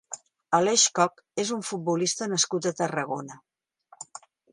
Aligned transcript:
Aleix 0.59 0.85
Coch 0.99 1.19
és 1.43 1.51
un 1.57 1.61
futbolista 1.71 2.29
nascut 2.31 2.69
a 2.71 2.73
Tarragona. 2.81 3.37